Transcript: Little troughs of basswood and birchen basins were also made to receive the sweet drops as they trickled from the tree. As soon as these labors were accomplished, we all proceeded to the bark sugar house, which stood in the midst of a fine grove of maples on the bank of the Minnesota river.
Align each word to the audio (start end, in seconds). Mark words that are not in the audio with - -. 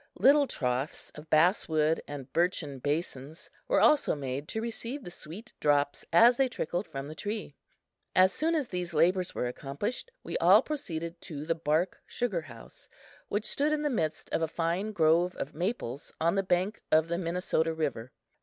Little 0.17 0.47
troughs 0.47 1.11
of 1.13 1.29
basswood 1.29 2.01
and 2.07 2.33
birchen 2.33 2.79
basins 2.79 3.51
were 3.67 3.79
also 3.79 4.15
made 4.15 4.47
to 4.47 4.59
receive 4.59 5.03
the 5.03 5.11
sweet 5.11 5.53
drops 5.59 6.05
as 6.11 6.37
they 6.37 6.47
trickled 6.49 6.87
from 6.87 7.07
the 7.07 7.13
tree. 7.13 7.55
As 8.15 8.33
soon 8.33 8.55
as 8.55 8.69
these 8.69 8.95
labors 8.95 9.35
were 9.35 9.45
accomplished, 9.45 10.09
we 10.23 10.39
all 10.39 10.63
proceeded 10.63 11.21
to 11.21 11.45
the 11.45 11.53
bark 11.53 12.01
sugar 12.07 12.41
house, 12.41 12.89
which 13.27 13.45
stood 13.45 13.71
in 13.71 13.83
the 13.83 13.91
midst 13.91 14.31
of 14.31 14.41
a 14.41 14.47
fine 14.47 14.91
grove 14.91 15.35
of 15.35 15.53
maples 15.53 16.11
on 16.19 16.33
the 16.33 16.41
bank 16.41 16.81
of 16.91 17.07
the 17.07 17.19
Minnesota 17.19 17.71
river. 17.71 18.11